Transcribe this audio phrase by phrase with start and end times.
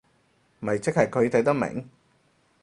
[0.61, 1.87] 咪即係佢睇得明